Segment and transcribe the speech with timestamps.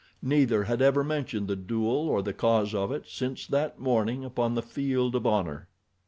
[0.23, 4.55] Neither had ever mentioned the duel or the cause of it since that morning upon
[4.55, 5.67] the field of honor.